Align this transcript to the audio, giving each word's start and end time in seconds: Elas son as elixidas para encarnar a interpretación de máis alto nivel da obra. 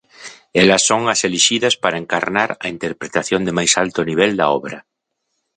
Elas 0.61 0.83
son 0.89 1.01
as 1.13 1.19
elixidas 1.27 1.75
para 1.83 1.99
encarnar 2.03 2.49
a 2.65 2.67
interpretación 2.75 3.41
de 3.43 3.55
máis 3.57 3.71
alto 3.83 3.99
nivel 4.09 4.31
da 4.39 4.45
obra. 4.59 4.79